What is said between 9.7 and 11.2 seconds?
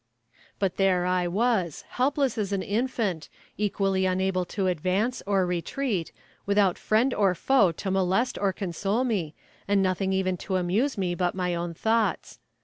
nothing even to amuse me